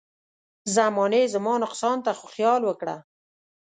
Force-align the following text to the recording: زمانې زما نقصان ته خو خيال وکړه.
زمانې 0.75 1.23
زما 1.33 1.53
نقصان 1.63 1.97
ته 2.05 2.11
خو 2.17 2.25
خيال 2.33 2.61
وکړه. 2.65 2.95